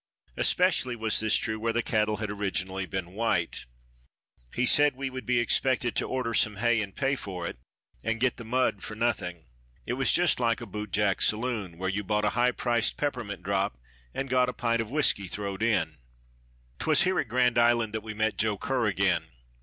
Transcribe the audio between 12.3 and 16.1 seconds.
high priced peppermint drop and got a pint of whiskey throwed in. [Illustration: